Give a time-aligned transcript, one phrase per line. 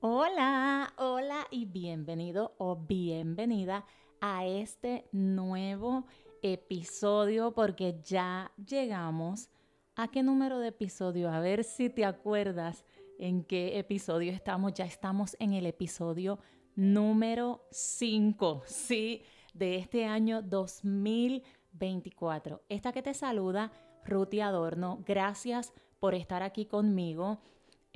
[0.00, 3.86] Hola, hola y bienvenido o bienvenida
[4.20, 6.04] a este nuevo
[6.42, 9.48] episodio porque ya llegamos
[9.94, 12.84] a qué número de episodio, a ver si te acuerdas
[13.18, 14.74] en qué episodio estamos.
[14.74, 16.40] Ya estamos en el episodio
[16.74, 19.22] número 5, sí,
[19.54, 22.64] de este año 2024.
[22.68, 23.72] Esta que te saluda,
[24.04, 27.40] Ruti Adorno, gracias por estar aquí conmigo.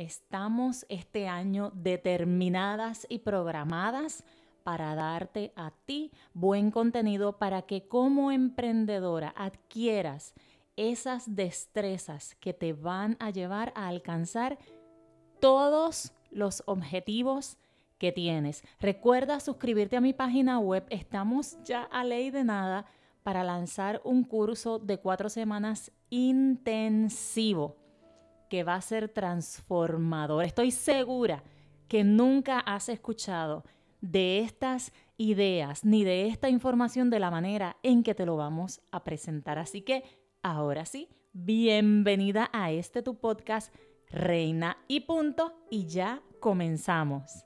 [0.00, 4.24] Estamos este año determinadas y programadas
[4.64, 10.32] para darte a ti buen contenido para que como emprendedora adquieras
[10.76, 14.58] esas destrezas que te van a llevar a alcanzar
[15.38, 17.58] todos los objetivos
[17.98, 18.64] que tienes.
[18.80, 20.86] Recuerda suscribirte a mi página web.
[20.88, 22.86] Estamos ya a ley de nada
[23.22, 27.76] para lanzar un curso de cuatro semanas intensivo
[28.50, 30.44] que va a ser transformador.
[30.44, 31.42] Estoy segura
[31.88, 33.64] que nunca has escuchado
[34.02, 38.80] de estas ideas ni de esta información de la manera en que te lo vamos
[38.90, 39.58] a presentar.
[39.58, 40.02] Así que
[40.42, 43.72] ahora sí, bienvenida a este tu podcast
[44.10, 47.44] Reina y punto y ya comenzamos.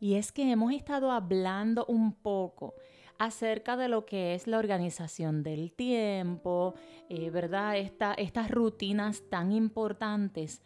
[0.00, 2.74] Y es que hemos estado hablando un poco
[3.18, 6.74] acerca de lo que es la organización del tiempo,
[7.08, 7.76] eh, ¿verdad?
[7.76, 10.62] estas rutinas tan importantes.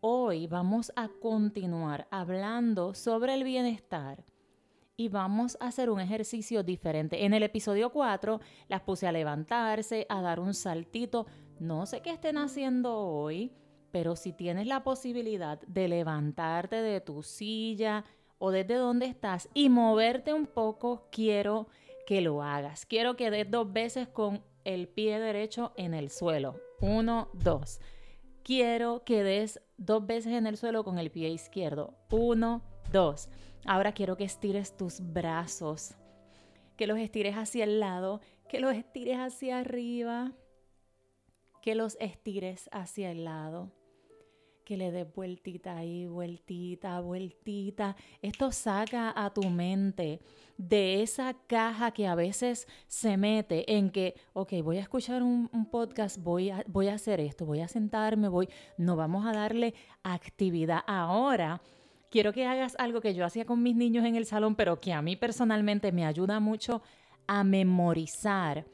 [0.00, 4.24] Hoy vamos a continuar hablando sobre el bienestar
[4.96, 7.24] y vamos a hacer un ejercicio diferente.
[7.24, 11.26] En el episodio 4 las puse a levantarse, a dar un saltito.
[11.58, 13.52] No sé qué estén haciendo hoy,
[13.90, 18.04] pero si tienes la posibilidad de levantarte de tu silla,
[18.38, 21.68] o desde donde estás y moverte un poco, quiero
[22.06, 22.86] que lo hagas.
[22.86, 26.60] Quiero que des dos veces con el pie derecho en el suelo.
[26.80, 27.80] Uno, dos.
[28.42, 31.94] Quiero que des dos veces en el suelo con el pie izquierdo.
[32.10, 33.28] Uno, dos.
[33.64, 35.94] Ahora quiero que estires tus brazos.
[36.76, 38.20] Que los estires hacia el lado.
[38.48, 40.32] Que los estires hacia arriba.
[41.62, 43.72] Que los estires hacia el lado
[44.66, 47.94] que le des vueltita ahí, vueltita, vueltita.
[48.20, 50.20] Esto saca a tu mente
[50.58, 55.48] de esa caja que a veces se mete en que, ok, voy a escuchar un,
[55.70, 59.72] podcast, voy a, voy a hacer esto, voy a sentarme, voy, no vamos a darle
[60.02, 60.80] actividad.
[60.88, 61.62] Ahora,
[62.10, 64.92] quiero que hagas algo que yo hacía con mis niños en el salón, pero que
[64.92, 66.82] a mí personalmente me ayuda mucho
[67.28, 68.66] a memorizar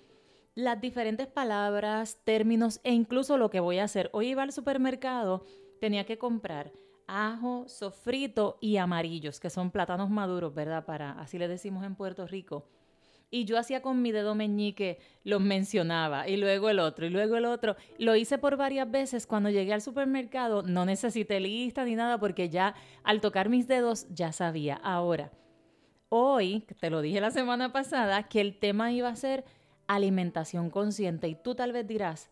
[0.54, 4.08] las diferentes palabras, términos e incluso lo que voy a hacer.
[4.14, 5.44] Hoy iba al supermercado
[5.82, 6.70] tenía que comprar
[7.09, 10.84] ajo, sofrito y amarillos, que son plátanos maduros, ¿verdad?
[10.84, 12.69] Para, así le decimos en Puerto Rico.
[13.32, 17.34] Y yo hacía con mi dedo meñique, los mencionaba, y luego el otro, y luego
[17.34, 17.75] el otro.
[17.98, 19.26] Lo hice por varias veces.
[19.26, 24.06] Cuando llegué al supermercado, no necesité lista ni nada, porque ya al tocar mis dedos
[24.09, 24.76] ya sabía.
[24.84, 25.32] Ahora,
[26.10, 29.44] hoy, te lo dije la semana pasada, que el tema iba a ser
[29.88, 31.26] alimentación consciente.
[31.26, 32.31] Y tú tal vez dirás,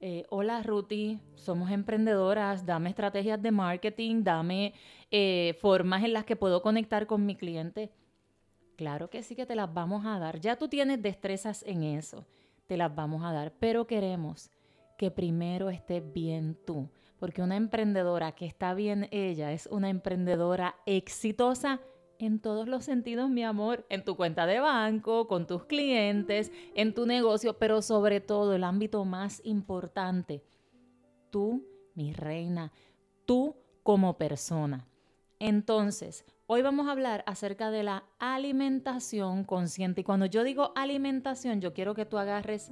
[0.00, 4.72] eh, hola Ruti, somos emprendedoras, dame estrategias de marketing, dame
[5.10, 7.90] eh, formas en las que puedo conectar con mi cliente.
[8.76, 10.40] Claro que sí que te las vamos a dar.
[10.40, 12.24] Ya tú tienes destrezas en eso,
[12.66, 14.50] te las vamos a dar, pero queremos
[14.96, 20.76] que primero estés bien tú, porque una emprendedora que está bien ella es una emprendedora
[20.86, 21.80] exitosa
[22.20, 26.92] en todos los sentidos, mi amor, en tu cuenta de banco, con tus clientes, en
[26.92, 30.44] tu negocio, pero sobre todo el ámbito más importante,
[31.30, 32.72] tú, mi reina,
[33.24, 34.86] tú como persona.
[35.38, 40.02] Entonces, hoy vamos a hablar acerca de la alimentación consciente.
[40.02, 42.70] Y cuando yo digo alimentación, yo quiero que tú agarres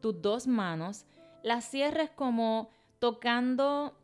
[0.00, 1.06] tus dos manos,
[1.44, 3.97] las cierres como tocando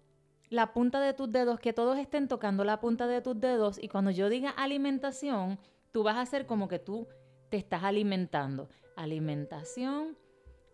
[0.54, 3.88] la punta de tus dedos, que todos estén tocando la punta de tus dedos y
[3.88, 5.59] cuando yo diga alimentación,
[5.91, 7.09] tú vas a hacer como que tú
[7.50, 8.69] te estás alimentando.
[8.97, 10.16] Alimentación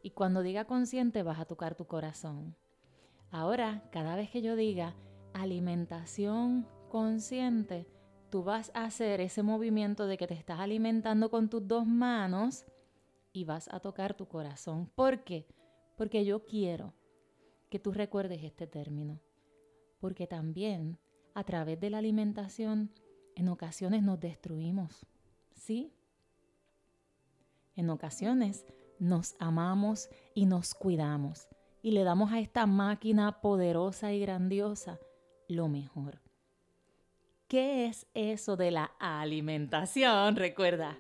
[0.03, 2.55] y cuando diga consciente vas a tocar tu corazón.
[3.31, 4.95] Ahora, cada vez que yo diga
[5.33, 7.87] alimentación consciente,
[8.29, 12.67] tú vas a hacer ese movimiento de que te estás alimentando con tus dos manos
[13.33, 14.91] y vas a tocar tu corazón.
[14.95, 15.47] ¿Por qué?
[15.97, 16.93] Porque yo quiero
[17.71, 19.21] que tú recuerdes este término
[20.01, 20.99] porque también
[21.35, 22.91] a través de la alimentación
[23.37, 25.07] en ocasiones nos destruimos,
[25.55, 25.93] ¿sí?
[27.77, 28.67] En ocasiones
[28.99, 31.49] nos amamos y nos cuidamos
[31.83, 34.99] y le damos a esta máquina poderosa y grandiosa
[35.49, 36.21] lo mejor.
[37.49, 40.37] ¿Qué es eso de la alimentación?
[40.37, 40.99] Recuerda,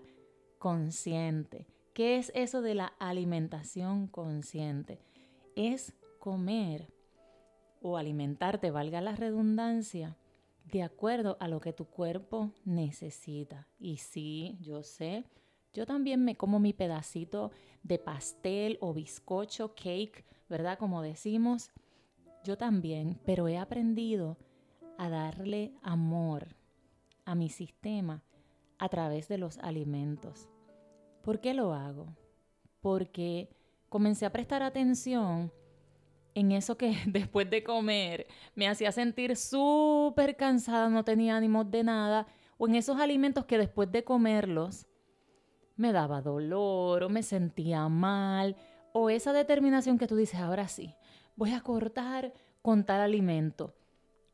[0.58, 1.66] consciente.
[1.94, 5.00] ¿Qué es eso de la alimentación consciente?
[5.54, 6.88] Es comer
[7.80, 10.16] o alimentarte, valga la redundancia,
[10.70, 13.66] de acuerdo a lo que tu cuerpo necesita.
[13.78, 15.24] Y sí, yo sé,
[15.72, 17.50] yo también me como mi pedacito
[17.82, 20.78] de pastel o bizcocho, cake, ¿verdad?
[20.78, 21.70] Como decimos,
[22.44, 24.36] yo también, pero he aprendido
[24.98, 26.48] a darle amor
[27.24, 28.22] a mi sistema
[28.78, 30.48] a través de los alimentos.
[31.22, 32.06] ¿Por qué lo hago?
[32.80, 33.50] Porque
[33.88, 35.52] comencé a prestar atención
[36.34, 41.84] en eso que después de comer me hacía sentir súper cansada, no tenía ánimos de
[41.84, 42.26] nada,
[42.58, 44.86] o en esos alimentos que después de comerlos
[45.76, 48.56] me daba dolor o me sentía mal,
[48.92, 50.94] o esa determinación que tú dices, ahora sí,
[51.36, 53.74] voy a cortar con tal alimento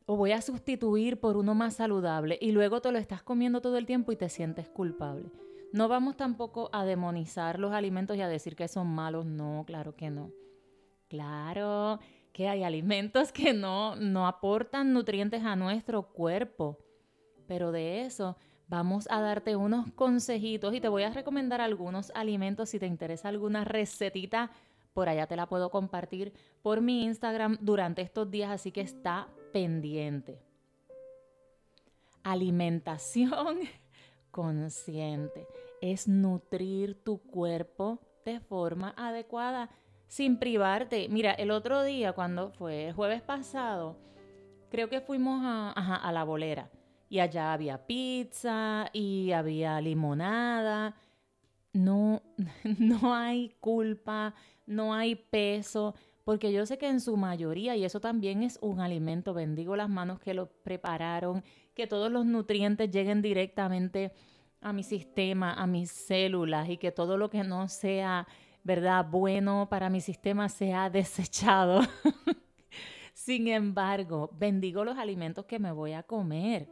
[0.07, 3.77] o voy a sustituir por uno más saludable y luego te lo estás comiendo todo
[3.77, 5.29] el tiempo y te sientes culpable.
[5.73, 9.95] No vamos tampoco a demonizar los alimentos y a decir que son malos, no, claro
[9.95, 10.31] que no.
[11.07, 11.99] Claro
[12.33, 16.77] que hay alimentos que no, no aportan nutrientes a nuestro cuerpo,
[17.47, 18.37] pero de eso
[18.67, 23.29] vamos a darte unos consejitos y te voy a recomendar algunos alimentos si te interesa
[23.29, 24.51] alguna recetita.
[24.93, 29.27] Por allá te la puedo compartir por mi Instagram durante estos días, así que está
[29.53, 30.39] pendiente.
[32.23, 33.59] Alimentación
[34.31, 35.47] consciente
[35.81, 39.69] es nutrir tu cuerpo de forma adecuada
[40.07, 41.07] sin privarte.
[41.09, 43.97] Mira, el otro día, cuando fue el jueves pasado,
[44.69, 46.69] creo que fuimos a, a la bolera
[47.09, 50.95] y allá había pizza y había limonada.
[51.73, 52.21] No,
[52.79, 54.33] no hay culpa,
[54.65, 58.79] no hay peso, porque yo sé que en su mayoría, y eso también es un
[58.81, 61.43] alimento, bendigo las manos que lo prepararon,
[61.73, 64.11] que todos los nutrientes lleguen directamente
[64.59, 68.27] a mi sistema, a mis células y que todo lo que no sea,
[68.67, 71.79] ¿verdad?, bueno para mi sistema sea desechado.
[73.13, 76.67] Sin embargo, bendigo los alimentos que me voy a comer,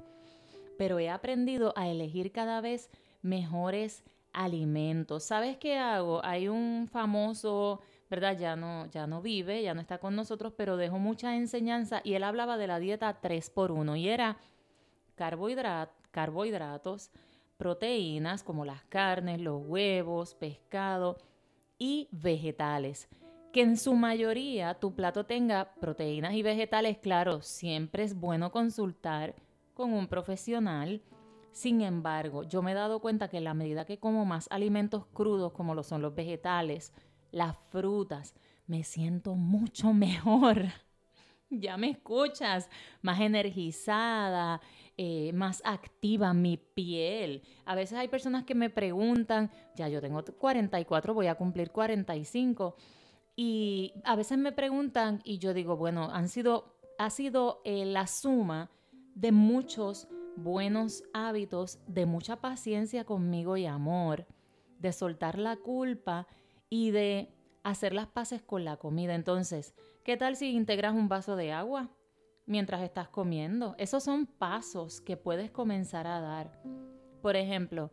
[0.78, 2.90] pero he aprendido a elegir cada vez
[3.22, 4.04] mejores
[4.34, 5.24] alimentos.
[5.24, 6.20] ¿Sabes qué hago?
[6.26, 8.38] Hay un famoso, ¿verdad?
[8.38, 12.16] Ya no, ya no vive, ya no está con nosotros, pero dejó mucha enseñanza y
[12.16, 14.36] él hablaba de la dieta 3x1 y era
[15.16, 17.12] carbohidratos,
[17.56, 21.16] proteínas como las carnes, los huevos, pescado
[21.78, 23.10] y vegetales.
[23.54, 29.36] Que en su mayoría tu plato tenga proteínas y vegetales, claro, siempre es bueno consultar
[29.74, 31.02] con un profesional.
[31.52, 35.06] Sin embargo, yo me he dado cuenta que en la medida que como más alimentos
[35.14, 36.94] crudos como lo son los vegetales,
[37.32, 38.36] las frutas,
[38.68, 40.66] me siento mucho mejor.
[41.50, 42.70] ya me escuchas,
[43.02, 44.60] más energizada,
[44.98, 47.44] eh, más activa mi piel.
[47.66, 52.76] A veces hay personas que me preguntan, ya yo tengo 44, voy a cumplir 45,
[53.36, 58.08] y a veces me preguntan y yo digo, bueno, han sido, ha sido eh, la
[58.08, 58.70] suma
[59.16, 60.08] de muchos
[60.38, 64.26] buenos hábitos, de mucha paciencia conmigo y amor,
[64.80, 66.28] de soltar la culpa
[66.70, 67.34] y de
[67.64, 69.16] hacer las paces con la comida.
[69.16, 71.90] Entonces, ¿qué tal si integras un vaso de agua?
[72.46, 73.76] Mientras estás comiendo.
[73.78, 76.62] Esos son pasos que puedes comenzar a dar.
[77.22, 77.92] Por ejemplo,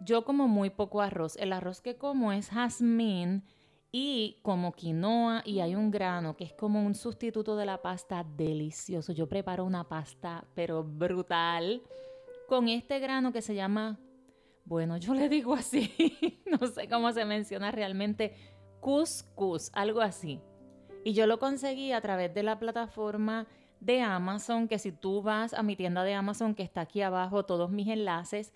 [0.00, 1.36] yo como muy poco arroz.
[1.36, 3.44] El arroz que como es jazmín
[3.92, 8.24] y como quinoa y hay un grano que es como un sustituto de la pasta
[8.36, 9.12] delicioso.
[9.12, 11.82] Yo preparo una pasta pero brutal
[12.48, 13.98] con este grano que se llama,
[14.64, 18.34] bueno, yo le digo así, no sé cómo se menciona realmente,
[18.80, 20.40] couscous, algo así.
[21.04, 23.46] Y yo lo conseguí a través de la plataforma
[23.80, 27.44] de Amazon, que si tú vas a mi tienda de Amazon, que está aquí abajo,
[27.44, 28.52] todos mis enlaces,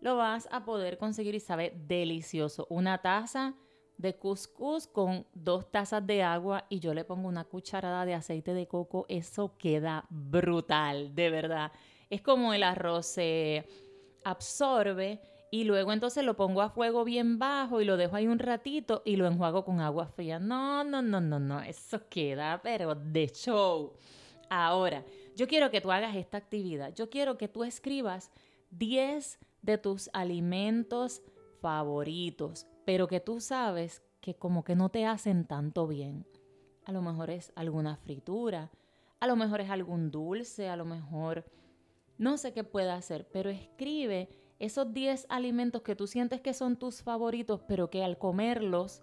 [0.00, 2.66] lo vas a poder conseguir y sabe delicioso.
[2.68, 3.54] Una taza
[3.96, 8.52] de couscous con dos tazas de agua y yo le pongo una cucharada de aceite
[8.52, 11.72] de coco, eso queda brutal, de verdad.
[12.10, 13.66] Es como el arroz se
[14.24, 18.40] absorbe y luego entonces lo pongo a fuego bien bajo y lo dejo ahí un
[18.40, 20.40] ratito y lo enjuago con agua fría.
[20.40, 23.92] No, no, no, no, no, eso queda pero de show.
[24.56, 26.94] Ahora, yo quiero que tú hagas esta actividad.
[26.94, 28.30] Yo quiero que tú escribas
[28.70, 31.22] 10 de tus alimentos
[31.60, 36.24] favoritos, pero que tú sabes que como que no te hacen tanto bien.
[36.84, 38.70] A lo mejor es alguna fritura,
[39.18, 41.44] a lo mejor es algún dulce, a lo mejor
[42.16, 44.28] no sé qué puede hacer, pero escribe
[44.60, 49.02] esos 10 alimentos que tú sientes que son tus favoritos, pero que al comerlos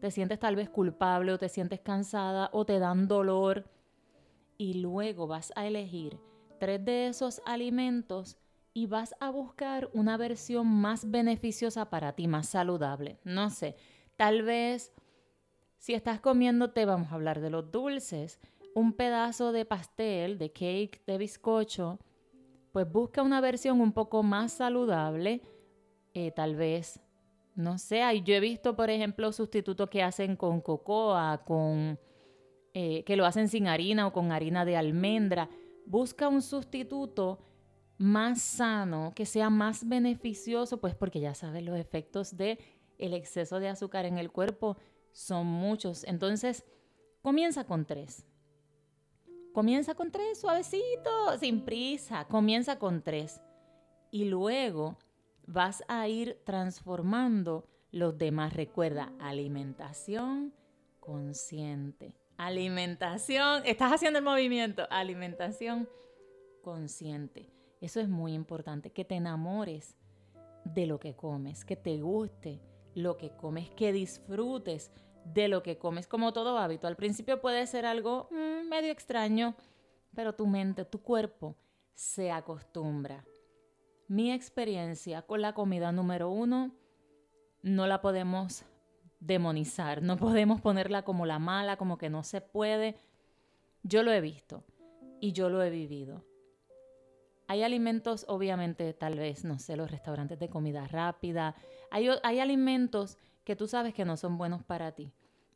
[0.00, 3.64] te sientes tal vez culpable o te sientes cansada o te dan dolor
[4.62, 6.20] y luego vas a elegir
[6.60, 8.38] tres de esos alimentos
[8.72, 13.18] y vas a buscar una versión más beneficiosa para ti, más saludable.
[13.24, 13.74] No sé,
[14.16, 14.92] tal vez
[15.78, 18.38] si estás comiéndote, vamos a hablar de los dulces,
[18.72, 21.98] un pedazo de pastel, de cake, de bizcocho,
[22.70, 25.42] pues busca una versión un poco más saludable,
[26.14, 27.00] eh, tal vez,
[27.56, 31.98] no sé, yo he visto, por ejemplo, sustitutos que hacen con cocoa, con,
[32.74, 35.50] eh, que lo hacen sin harina o con harina de almendra.
[35.84, 37.38] Busca un sustituto
[37.98, 42.58] más sano, que sea más beneficioso, pues porque ya sabes los efectos de
[42.98, 44.76] el exceso de azúcar en el cuerpo
[45.12, 46.04] son muchos.
[46.04, 46.64] Entonces,
[47.20, 48.26] comienza con tres.
[49.52, 52.24] Comienza con tres, suavecito, sin prisa.
[52.24, 53.40] Comienza con tres.
[54.10, 54.96] Y luego
[55.46, 58.54] vas a ir transformando los demás.
[58.54, 60.54] Recuerda, alimentación
[61.00, 62.14] consciente.
[62.44, 64.88] Alimentación, estás haciendo el movimiento.
[64.90, 65.88] Alimentación
[66.60, 67.52] consciente.
[67.80, 69.96] Eso es muy importante, que te enamores
[70.64, 72.60] de lo que comes, que te guste
[72.96, 74.90] lo que comes, que disfrutes
[75.24, 76.88] de lo que comes, como todo hábito.
[76.88, 79.54] Al principio puede ser algo mm, medio extraño,
[80.12, 81.56] pero tu mente, tu cuerpo
[81.94, 83.24] se acostumbra.
[84.08, 86.74] Mi experiencia con la comida número uno
[87.62, 88.64] no la podemos
[89.22, 92.96] demonizar, no podemos ponerla como la mala, como que no se puede.
[93.82, 94.64] Yo lo he visto
[95.20, 96.24] y yo lo he vivido.
[97.48, 101.54] Hay alimentos, obviamente, tal vez, no sé, los restaurantes de comida rápida.
[101.90, 105.12] Hay, hay alimentos que tú sabes que no son buenos para ti.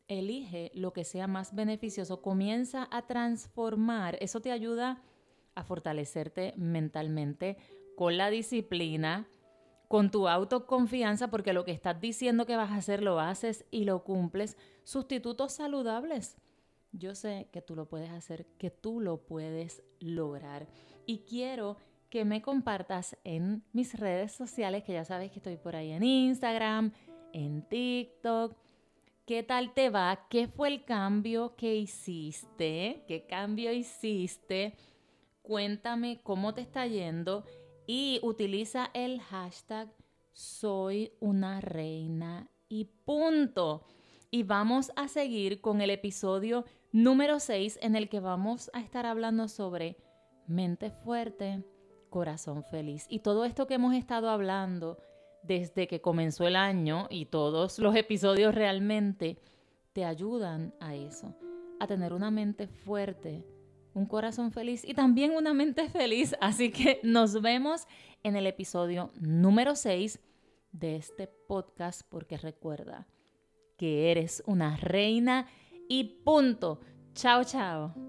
[0.09, 5.03] Elige lo que sea más beneficioso, comienza a transformar, eso te ayuda
[5.55, 7.57] a fortalecerte mentalmente
[7.97, 9.27] con la disciplina,
[9.89, 13.85] con tu autoconfianza, porque lo que estás diciendo que vas a hacer lo haces y
[13.85, 14.57] lo cumples.
[14.85, 16.37] Sustitutos saludables.
[16.93, 20.67] Yo sé que tú lo puedes hacer, que tú lo puedes lograr.
[21.05, 21.77] Y quiero
[22.11, 26.03] que me compartas en mis redes sociales, que ya sabes que estoy por ahí en
[26.03, 26.93] Instagram,
[27.33, 28.57] en TikTok.
[29.27, 30.27] ¿Qué tal te va?
[30.31, 33.05] ¿Qué fue el cambio que hiciste?
[33.07, 34.75] ¿Qué cambio hiciste?
[35.43, 37.45] Cuéntame cómo te está yendo
[37.87, 39.89] y utiliza el hashtag
[40.33, 43.87] soy una reina y punto.
[44.31, 49.07] Y vamos a seguir con el episodio número 6 en el que vamos a estar
[49.07, 49.97] hablando sobre
[50.47, 51.65] mente fuerte,
[52.11, 53.07] corazón feliz.
[53.09, 54.99] Y todo esto que hemos estado hablando
[55.43, 59.39] desde que comenzó el año y todos los episodios realmente
[59.95, 61.35] te ayudan a eso,
[61.81, 63.43] a tener una mente fuerte,
[63.97, 66.37] un corazón feliz y también una mente feliz.
[66.41, 67.87] Así que nos vemos
[68.23, 70.21] en el episodio número 6
[70.73, 73.07] de este podcast porque recuerda
[73.79, 75.47] que eres una reina
[75.89, 76.81] y punto.
[77.15, 78.06] Chao, chao.